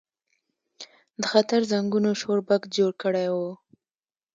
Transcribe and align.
د 1.19 1.21
خطر 1.31 1.61
زنګونو 1.71 2.09
شور 2.21 2.39
بګت 2.47 2.71
جوړ 2.77 2.91
کړی 3.03 3.27
و. 3.33 3.35